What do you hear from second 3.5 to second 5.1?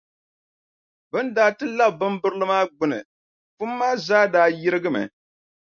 pum maa zaa daa yirigimi.